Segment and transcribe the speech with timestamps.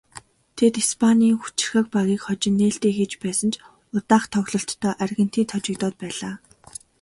[0.57, 3.55] Тэд Испанийн хүчирхэг багийг хожин нээлтээ хийж байсан ч
[3.97, 6.35] удаах тоглолтдоо Аргентинд хожигдоод байлаа.